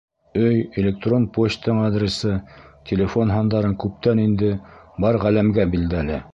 Өй, 0.43 0.55
электрон 0.83 1.27
почтаң 1.35 1.81
адресы, 1.89 2.39
телефон 2.93 3.35
һандарың 3.37 3.79
күптән 3.87 4.25
инде 4.27 4.53
бар 5.07 5.25
ғаләмгә 5.27 5.71
билдәле. 5.77 6.23